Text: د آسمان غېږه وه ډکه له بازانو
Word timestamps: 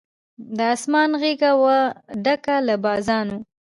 د 0.57 0.59
آسمان 0.73 1.09
غېږه 1.21 1.51
وه 1.61 1.77
ډکه 2.23 2.55
له 2.67 2.75
بازانو 2.83 3.37